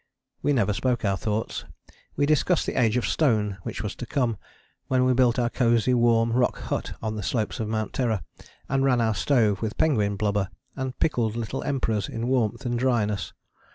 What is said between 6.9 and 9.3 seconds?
on the slopes of Mount Terror, and ran our